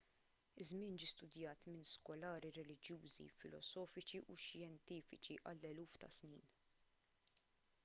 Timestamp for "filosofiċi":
3.43-4.23